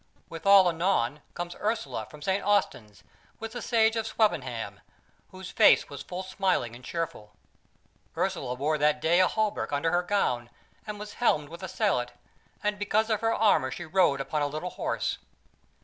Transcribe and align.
Withal 0.29 0.67
anon 0.67 1.21
comes 1.35 1.53
Ursula 1.59 2.07
from 2.09 2.23
St. 2.23 2.43
Austin's 2.43 3.03
with 3.39 3.51
the 3.51 3.61
Sage 3.61 3.95
of 3.95 4.07
Swevenham, 4.07 4.79
whose 5.29 5.51
face 5.51 5.89
was 5.89 6.01
full 6.01 6.23
smiling 6.23 6.73
and 6.75 6.83
cheerful. 6.83 7.33
Ursula 8.17 8.55
wore 8.55 8.79
that 8.79 8.99
day 8.99 9.19
a 9.21 9.27
hauberk 9.27 9.71
under 9.71 9.91
her 9.91 10.01
gown, 10.01 10.49
and 10.87 10.97
was 10.97 11.13
helmed 11.21 11.49
with 11.49 11.61
a 11.61 11.67
sallet; 11.67 12.13
and 12.63 12.79
because 12.79 13.11
of 13.11 13.21
her 13.21 13.31
armour 13.31 13.69
she 13.69 13.85
rode 13.85 14.19
upon 14.19 14.41
a 14.41 14.47
little 14.47 14.71
horse. 14.71 15.19